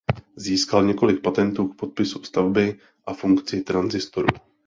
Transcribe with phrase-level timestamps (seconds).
[0.35, 4.27] Získal několik patentů k popisu stavby a funkci tranzistoru.